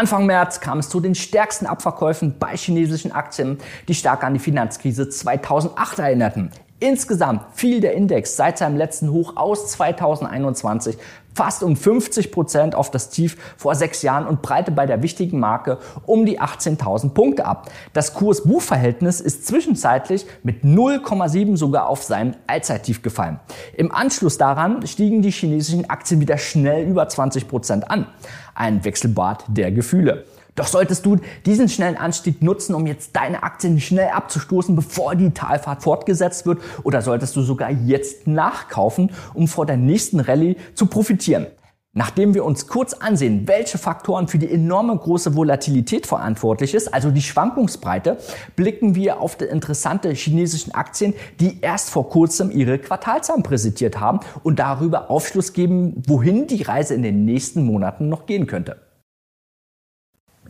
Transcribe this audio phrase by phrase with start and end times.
[0.00, 4.40] Anfang März kam es zu den stärksten Abverkäufen bei chinesischen Aktien, die stark an die
[4.40, 6.50] Finanzkrise 2008 erinnerten.
[6.78, 10.96] Insgesamt fiel der Index seit seinem letzten Hoch aus 2021
[11.40, 15.40] fast um 50 Prozent auf das Tief vor sechs Jahren und breite bei der wichtigen
[15.40, 17.70] Marke um die 18.000 Punkte ab.
[17.94, 23.40] Das Kurs-Buch-Verhältnis ist zwischenzeitlich mit 0,7 sogar auf sein Allzeittief gefallen.
[23.74, 28.06] Im Anschluss daran stiegen die chinesischen Aktien wieder schnell über 20 Prozent an.
[28.54, 30.26] Ein Wechselbad der Gefühle.
[30.60, 31.16] Doch solltest du
[31.46, 36.60] diesen schnellen Anstieg nutzen, um jetzt deine Aktien schnell abzustoßen, bevor die Talfahrt fortgesetzt wird?
[36.82, 41.46] Oder solltest du sogar jetzt nachkaufen, um vor der nächsten Rallye zu profitieren?
[41.94, 47.10] Nachdem wir uns kurz ansehen, welche Faktoren für die enorme große Volatilität verantwortlich ist, also
[47.10, 48.18] die Schwankungsbreite,
[48.54, 54.20] blicken wir auf die interessante chinesischen Aktien, die erst vor kurzem ihre Quartalzahlen präsentiert haben
[54.42, 58.89] und darüber Aufschluss geben, wohin die Reise in den nächsten Monaten noch gehen könnte.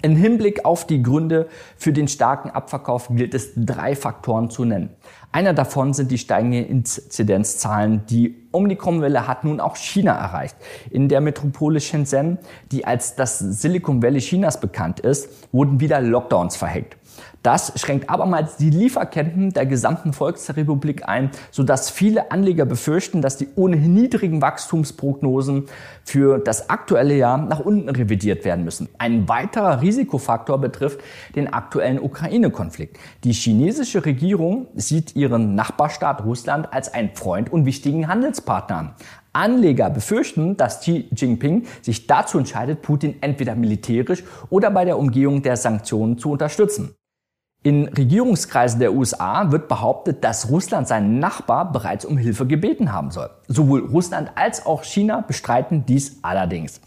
[0.03, 4.91] Im Hinblick auf die Gründe für den starken Abverkauf gilt es, drei Faktoren zu nennen.
[5.33, 8.07] Einer davon sind die steigenden Inzidenzzahlen.
[8.07, 10.57] Die Omikron-Welle hat nun auch China erreicht.
[10.91, 12.39] In der Metropole Shenzhen,
[12.73, 16.97] die als das Silicon Valley Chinas bekannt ist, wurden wieder Lockdowns verhängt.
[17.43, 23.49] Das schränkt abermals die Lieferketten der gesamten Volksrepublik ein, sodass viele Anleger befürchten, dass die
[23.57, 25.67] ohnehin niedrigen Wachstumsprognosen
[26.05, 28.89] für das aktuelle Jahr nach unten revidiert werden müssen.
[28.99, 31.01] Ein weiterer Risikofaktor betrifft
[31.37, 32.99] den aktuellen Ukraine-Konflikt.
[33.25, 38.95] Die chinesische Regierung sieht ihren Nachbarstaat Russland als einen Freund und wichtigen Handelspartner an.
[39.33, 45.43] Anleger befürchten, dass Xi Jinping sich dazu entscheidet, Putin entweder militärisch oder bei der Umgehung
[45.43, 46.95] der Sanktionen zu unterstützen.
[47.63, 53.11] In Regierungskreisen der USA wird behauptet, dass Russland seinen Nachbar bereits um Hilfe gebeten haben
[53.11, 53.29] soll.
[53.49, 56.81] Sowohl Russland als auch China bestreiten dies allerdings.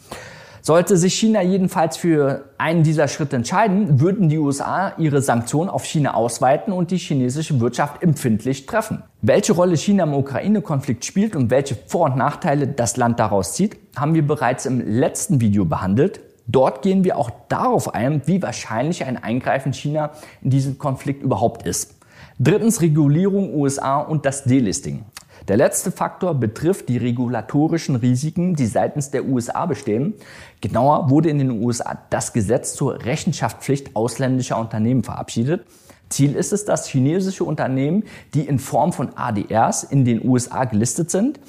[0.61, 5.85] Sollte sich China jedenfalls für einen dieser Schritte entscheiden, würden die USA ihre Sanktionen auf
[5.85, 9.03] China ausweiten und die chinesische Wirtschaft empfindlich treffen.
[9.21, 13.77] Welche Rolle China im Ukraine-Konflikt spielt und welche Vor- und Nachteile das Land daraus zieht,
[13.95, 16.21] haben wir bereits im letzten Video behandelt.
[16.47, 20.11] Dort gehen wir auch darauf ein, wie wahrscheinlich ein Eingreifen China
[20.41, 21.95] in diesen Konflikt überhaupt ist.
[22.39, 25.05] Drittens Regulierung USA und das Delisting.
[25.47, 30.13] Der letzte Faktor betrifft die regulatorischen Risiken, die seitens der USA bestehen.
[30.61, 35.65] Genauer wurde in den USA das Gesetz zur Rechenschaftspflicht ausländischer Unternehmen verabschiedet.
[36.09, 38.03] Ziel ist es, dass chinesische Unternehmen,
[38.33, 41.39] die in Form von ADRs in den USA gelistet sind,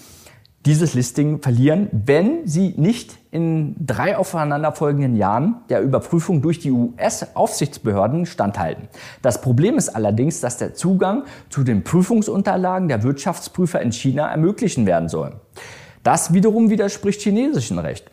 [0.66, 8.24] dieses Listing verlieren, wenn sie nicht in drei aufeinanderfolgenden Jahren der Überprüfung durch die US-Aufsichtsbehörden
[8.24, 8.88] standhalten.
[9.20, 14.86] Das Problem ist allerdings, dass der Zugang zu den Prüfungsunterlagen der Wirtschaftsprüfer in China ermöglichen
[14.86, 15.34] werden soll.
[16.02, 18.10] Das wiederum widerspricht chinesischem Recht.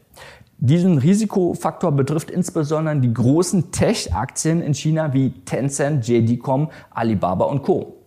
[0.57, 8.00] Diesen Risikofaktor betrifft insbesondere die großen Tech-Aktien in China wie Tencent, JD.com, Alibaba und Co.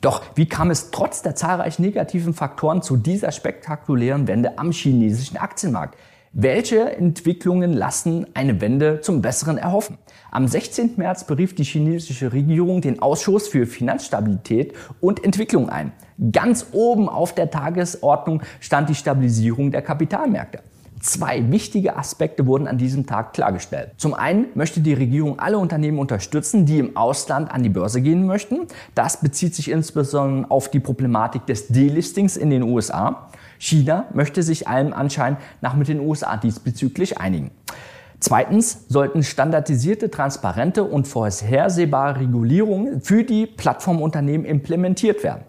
[0.00, 5.36] Doch wie kam es trotz der zahlreichen negativen Faktoren zu dieser spektakulären Wende am chinesischen
[5.36, 5.96] Aktienmarkt?
[6.32, 9.98] Welche Entwicklungen lassen eine Wende zum Besseren erhoffen?
[10.30, 10.92] Am 16.
[10.96, 15.92] März berief die chinesische Regierung den Ausschuss für Finanzstabilität und Entwicklung ein.
[16.30, 20.60] Ganz oben auf der Tagesordnung stand die Stabilisierung der Kapitalmärkte.
[21.00, 23.92] Zwei wichtige Aspekte wurden an diesem Tag klargestellt.
[23.98, 28.26] Zum einen möchte die Regierung alle Unternehmen unterstützen, die im Ausland an die Börse gehen
[28.26, 28.66] möchten.
[28.94, 33.28] Das bezieht sich insbesondere auf die Problematik des Delistings in den USA.
[33.58, 37.50] China möchte sich allem Anschein nach mit den USA diesbezüglich einigen.
[38.20, 45.42] Zweitens sollten standardisierte, transparente und vorhersehbare Regulierungen für die Plattformunternehmen implementiert werden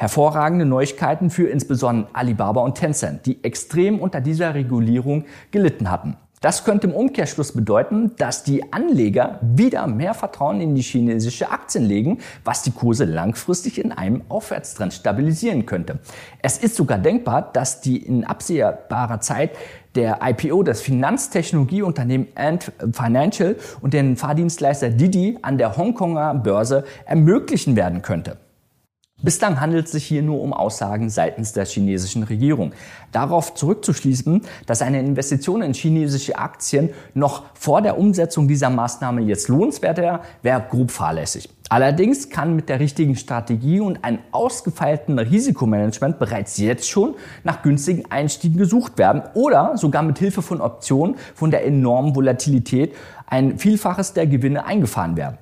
[0.00, 6.16] hervorragende Neuigkeiten für insbesondere Alibaba und Tencent, die extrem unter dieser Regulierung gelitten hatten.
[6.40, 11.84] Das könnte im Umkehrschluss bedeuten, dass die Anleger wieder mehr Vertrauen in die chinesische Aktien
[11.84, 15.98] legen, was die Kurse langfristig in einem Aufwärtstrend stabilisieren könnte.
[16.40, 19.50] Es ist sogar denkbar, dass die in absehbarer Zeit
[19.96, 27.76] der IPO des Finanztechnologieunternehmen Ant Financial und den Fahrdienstleister Didi an der Hongkonger Börse ermöglichen
[27.76, 28.38] werden könnte.
[29.22, 32.72] Bislang handelt es sich hier nur um Aussagen seitens der chinesischen Regierung.
[33.12, 39.48] Darauf zurückzuschließen, dass eine Investition in chinesische Aktien noch vor der Umsetzung dieser Maßnahme jetzt
[39.48, 41.50] lohnenswert wäre, wäre grob fahrlässig.
[41.68, 47.14] Allerdings kann mit der richtigen Strategie und einem ausgefeilten Risikomanagement bereits jetzt schon
[47.44, 52.94] nach günstigen Einstiegen gesucht werden oder sogar mit Hilfe von Optionen von der enormen Volatilität
[53.26, 55.38] ein Vielfaches der Gewinne eingefahren werden.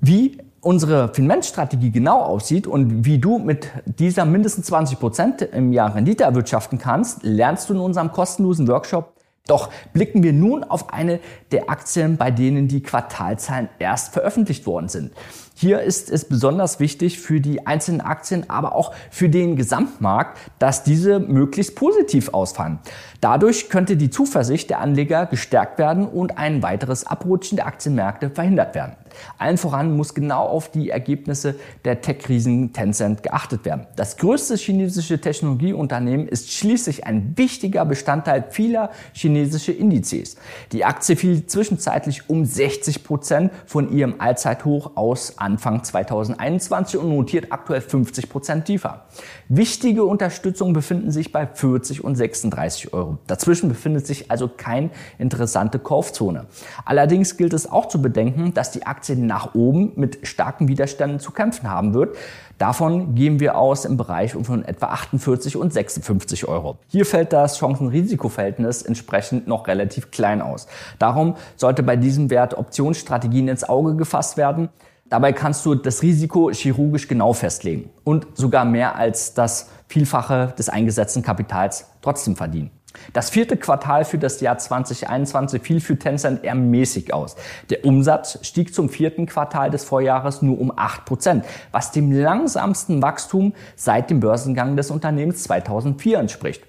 [0.00, 5.94] Wie unsere Finanzstrategie genau aussieht und wie du mit dieser mindestens 20 Prozent im Jahr
[5.94, 9.14] Rendite erwirtschaften kannst, lernst du in unserem kostenlosen Workshop
[9.46, 11.20] Doch blicken wir nun auf eine
[11.52, 15.12] der Aktien, bei denen die Quartalzahlen erst veröffentlicht worden sind.
[15.58, 20.84] Hier ist es besonders wichtig für die einzelnen Aktien, aber auch für den Gesamtmarkt, dass
[20.84, 22.78] diese möglichst positiv ausfallen.
[23.22, 28.74] Dadurch könnte die Zuversicht der Anleger gestärkt werden und ein weiteres Abrutschen der Aktienmärkte verhindert
[28.74, 28.96] werden.
[29.38, 31.54] Allen voran muss genau auf die Ergebnisse
[31.84, 33.86] der Tech-Riesen Tencent geachtet werden.
[33.96, 40.36] Das größte chinesische Technologieunternehmen ist schließlich ein wichtiger Bestandteil vieler chinesischer Indizes.
[40.72, 47.52] Die Aktie fiel zwischenzeitlich um 60 Prozent von ihrem Allzeithoch aus Anfang 2021 und notiert
[47.52, 49.04] aktuell 50 Prozent tiefer.
[49.48, 53.18] Wichtige Unterstützungen befinden sich bei 40 und 36 Euro.
[53.28, 56.46] Dazwischen befindet sich also keine interessante Kaufzone.
[56.84, 61.30] Allerdings gilt es auch zu bedenken, dass die Aktie nach oben mit starken Widerständen zu
[61.30, 62.16] kämpfen haben wird.
[62.58, 66.78] Davon gehen wir aus im Bereich von etwa 48 und 56 Euro.
[66.88, 70.66] Hier fällt das Chancen-Risiko-Verhältnis entsprechend noch relativ klein aus.
[70.98, 74.70] Darum sollte bei diesem Wert Optionsstrategien ins Auge gefasst werden.
[75.08, 80.68] Dabei kannst du das Risiko chirurgisch genau festlegen und sogar mehr als das Vielfache des
[80.68, 82.70] eingesetzten Kapitals trotzdem verdienen.
[83.12, 87.36] Das vierte Quartal für das Jahr 2021 fiel für Tencent eher mäßig aus.
[87.70, 93.02] Der Umsatz stieg zum vierten Quartal des Vorjahres nur um 8 Prozent, was dem langsamsten
[93.02, 96.62] Wachstum seit dem Börsengang des Unternehmens 2004 entspricht.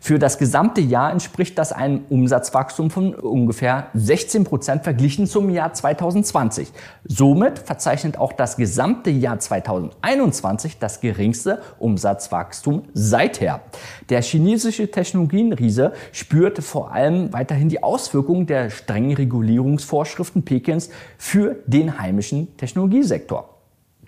[0.00, 5.72] Für das gesamte Jahr entspricht das einem Umsatzwachstum von ungefähr 16 Prozent verglichen zum Jahr
[5.72, 6.72] 2020.
[7.04, 13.60] Somit verzeichnet auch das gesamte Jahr 2021 das geringste Umsatzwachstum seither.
[14.08, 21.98] Der chinesische Technologienriese spürte vor allem weiterhin die Auswirkungen der strengen Regulierungsvorschriften Pekins für den
[21.98, 23.57] heimischen Technologiesektor.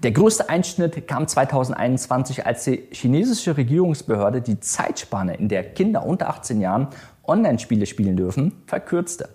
[0.02, 6.30] Der größte Einschnitt kam 2021, als die chinesische Regierungsbehörde die Zeitspanne, in der Kinder unter
[6.30, 6.88] 18 Jahren
[7.24, 9.28] Online-Spiele spielen dürfen, verkürzte.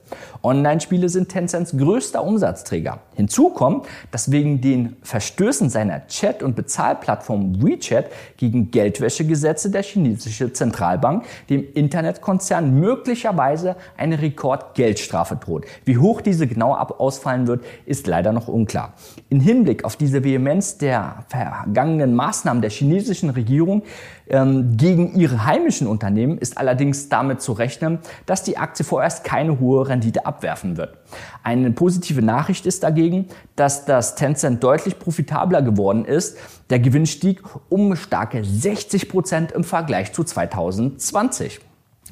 [0.43, 2.99] Online-Spiele sind Tencents größter Umsatzträger.
[3.15, 10.51] Hinzu kommt, dass wegen den Verstößen seiner Chat- und Bezahlplattform WeChat gegen Geldwäschegesetze der chinesische
[10.51, 15.65] Zentralbank dem Internetkonzern möglicherweise eine Rekordgeldstrafe droht.
[15.85, 18.93] Wie hoch diese genau ausfallen wird, ist leider noch unklar.
[19.29, 23.83] In Hinblick auf diese Vehemenz der vergangenen Maßnahmen der chinesischen Regierung
[24.27, 29.87] gegen ihre heimischen Unternehmen ist allerdings damit zu rechnen, dass die Aktie vorerst keine hohe
[29.87, 30.97] Rendite abwerfen wird.
[31.43, 36.37] Eine positive Nachricht ist dagegen, dass das Tencent deutlich profitabler geworden ist.
[36.71, 41.59] Der Gewinn stieg um starke 60 Prozent im Vergleich zu 2020.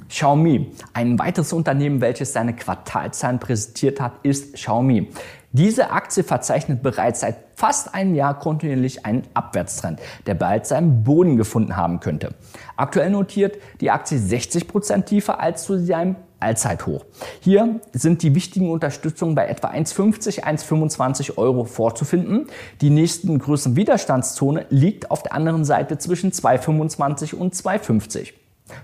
[0.10, 5.10] Xiaomi, ein weiteres Unternehmen, welches seine Quartalzahlen präsentiert hat, ist Xiaomi.
[5.56, 11.38] Diese Aktie verzeichnet bereits seit fast einem Jahr kontinuierlich einen Abwärtstrend, der bald seinen Boden
[11.38, 12.30] gefunden haben könnte.
[12.76, 17.06] Aktuell notiert die Aktie 60 Prozent tiefer als zu seinem Allzeithoch.
[17.40, 22.48] Hier sind die wichtigen Unterstützungen bei etwa 1,50, 1,25 Euro vorzufinden.
[22.82, 28.34] Die nächsten größeren Widerstandszone liegt auf der anderen Seite zwischen 2,25 und 2,50.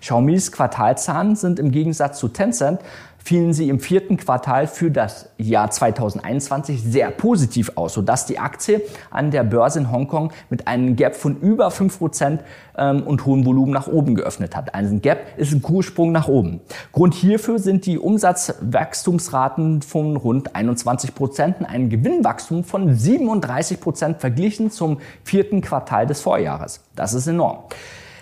[0.02, 2.82] Xiaomis Quartalzahlen sind im Gegensatz zu Tencent
[3.24, 8.82] fielen sie im vierten Quartal für das Jahr 2021 sehr positiv aus, sodass die Aktie
[9.12, 12.40] an der Börse in Hongkong mit einem Gap von über 5%
[12.78, 14.74] ähm, und hohem Volumen nach oben geöffnet hat.
[14.74, 16.62] Also ein Gap ist ein Kurssprung nach oben.
[16.92, 24.72] Grund hierfür sind die Umsatzwachstumsraten von rund 21 Prozent, ein Gewinnwachstum von 37 Prozent verglichen
[24.72, 26.82] zum vierten Quartal des Vorjahres.
[26.96, 27.64] Das ist enorm.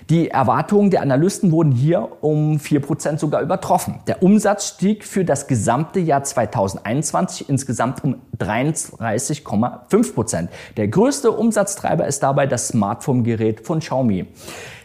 [0.09, 3.99] Die Erwartungen der Analysten wurden hier um 4% sogar übertroffen.
[4.07, 10.47] Der Umsatz stieg für das gesamte Jahr 2021 insgesamt um 33,5%.
[10.77, 14.27] Der größte Umsatztreiber ist dabei das Smartphone-Gerät von Xiaomi.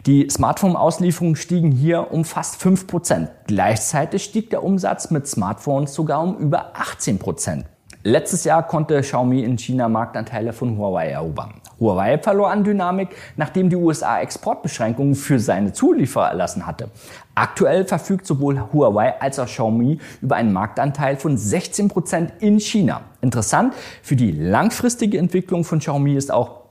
[0.05, 3.29] Die Smartphone-Auslieferungen stiegen hier um fast 5%.
[3.47, 7.63] Gleichzeitig stieg der Umsatz mit Smartphones sogar um über 18%.
[8.03, 11.62] Letztes Jahr konnte Xiaomi in China Marktanteile von Huawei erobern.
[11.83, 16.89] Huawei verlor an Dynamik, nachdem die USA Exportbeschränkungen für seine Zulieferer erlassen hatte.
[17.35, 23.01] Aktuell verfügt sowohl Huawei als auch Xiaomi über einen Marktanteil von 16 Prozent in China.
[23.21, 26.61] Interessant für die langfristige Entwicklung von Xiaomi ist auch,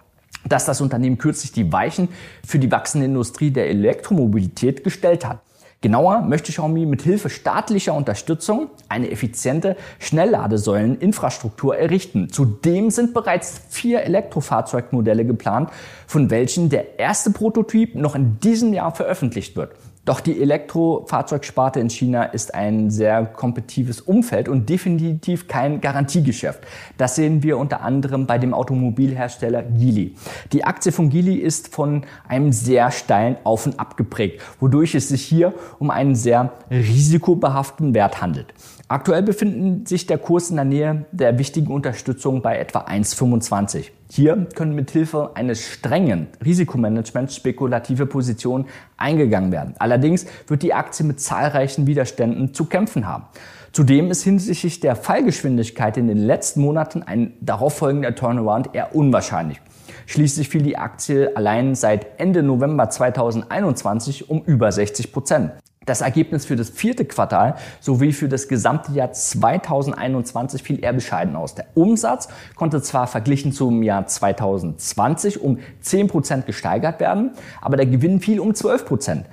[0.49, 2.09] dass das Unternehmen kürzlich die Weichen
[2.45, 5.41] für die wachsende Industrie der Elektromobilität gestellt hat.
[5.83, 12.29] Genauer möchte Xiaomi mit Hilfe staatlicher Unterstützung eine effiziente Schnellladesäuleninfrastruktur errichten.
[12.31, 15.71] Zudem sind bereits vier Elektrofahrzeugmodelle geplant,
[16.07, 19.73] von welchen der erste Prototyp noch in diesem Jahr veröffentlicht wird.
[20.05, 26.61] Doch die Elektrofahrzeugsparte in China ist ein sehr kompetitives Umfeld und definitiv kein Garantiegeschäft.
[26.99, 30.17] Das sehen wir unter anderem bei dem Automobilhersteller Geely.
[30.53, 35.09] Die Aktie von Geely ist von einem sehr steilen Auf und Ab geprägt, wodurch es
[35.09, 38.55] sich hier um einen sehr risikobehafteten Wert handelt.
[38.93, 43.87] Aktuell befindet sich der Kurs in der Nähe der wichtigen Unterstützung bei etwa 1,25.
[44.11, 48.67] Hier können mithilfe eines strengen Risikomanagements spekulative Positionen
[48.99, 49.73] eingegangen werden.
[49.79, 53.25] Allerdings wird die Aktie mit zahlreichen Widerständen zu kämpfen haben.
[53.73, 59.59] Zudem ist hinsichtlich der Fallgeschwindigkeit in den letzten Monaten ein darauffolgender Turnaround eher unwahrscheinlich.
[60.05, 65.53] Schließlich fiel die Aktie allein seit Ende November 2021 um über 60 Prozent.
[65.85, 71.35] Das Ergebnis für das vierte Quartal sowie für das gesamte Jahr 2021 fiel eher bescheiden
[71.35, 71.55] aus.
[71.55, 77.87] Der Umsatz konnte zwar verglichen zum Jahr 2020 um 10 Prozent gesteigert werden, aber der
[77.87, 78.85] Gewinn fiel um 12%.
[78.85, 79.27] Prozent.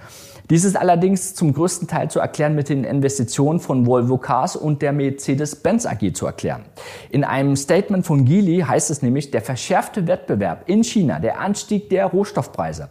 [0.49, 4.81] Dies ist allerdings zum größten Teil zu erklären mit den Investitionen von Volvo Cars und
[4.81, 6.65] der Mercedes-Benz AG zu erklären.
[7.11, 11.91] In einem Statement von Geely heißt es nämlich, der verschärfte Wettbewerb in China, der Anstieg
[11.91, 12.89] der Rohstoffpreise,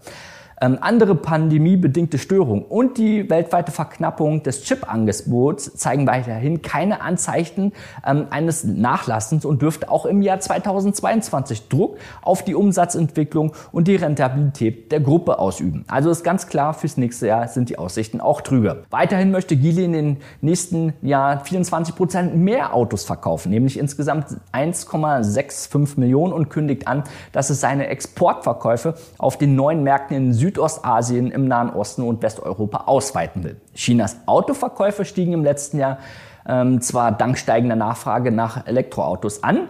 [0.60, 7.72] ähm, andere pandemiebedingte Störungen und die weltweite Verknappung des Chip-Angebots zeigen weiterhin keine Anzeichen
[8.06, 13.96] ähm, eines Nachlassens und dürfte auch im Jahr 2022 Druck auf die Umsatzentwicklung und die
[13.96, 15.84] Rentabilität der Gruppe ausüben.
[15.88, 18.78] Also ist ganz klar, fürs nächste Jahr sind die Aussichten auch trüger.
[18.90, 25.98] Weiterhin möchte Geely in den nächsten Jahr 24 Prozent mehr Autos verkaufen, nämlich insgesamt 1,65
[26.00, 31.30] Millionen und kündigt an, dass es seine Exportverkäufe auf den neuen Märkten in Süd Südostasien,
[31.30, 33.60] im Nahen Osten und Westeuropa ausweiten will.
[33.74, 35.98] Chinas Autoverkäufe stiegen im letzten Jahr
[36.46, 39.68] ähm, zwar dank steigender Nachfrage nach Elektroautos an,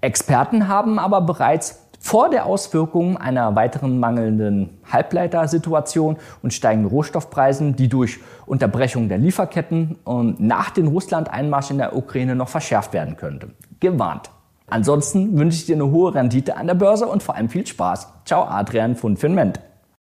[0.00, 7.88] Experten haben aber bereits vor der Auswirkung einer weiteren mangelnden Halbleitersituation und steigenden Rohstoffpreisen, die
[7.88, 13.50] durch Unterbrechung der Lieferketten und nach dem Russland-Einmarsch in der Ukraine noch verschärft werden könnte,
[13.80, 14.30] gewarnt.
[14.68, 18.08] Ansonsten wünsche ich dir eine hohe Rendite an der Börse und vor allem viel Spaß.
[18.24, 19.58] Ciao, Adrian von Finment.